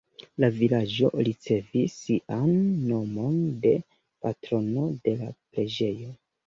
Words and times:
La 0.43 0.47
vilaĝo 0.53 1.11
ricevis 1.27 1.99
sian 2.05 2.57
nomon 2.89 3.39
de 3.67 3.77
patrono 4.27 4.93
de 5.07 5.19
la 5.25 5.35
preĝejo. 5.37 6.15